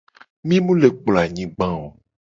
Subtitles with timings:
[0.47, 1.89] Mi mu le kplo anyigba oo.